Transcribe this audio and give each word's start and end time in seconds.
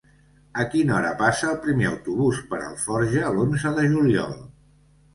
A 0.63 0.63
quina 0.71 0.95
hora 0.99 1.11
passa 1.19 1.51
el 1.51 1.59
primer 1.67 1.87
autobús 1.91 2.41
per 2.55 2.65
Alforja 2.71 3.31
l'onze 3.39 3.79
de 3.81 3.89
juliol? 3.97 4.39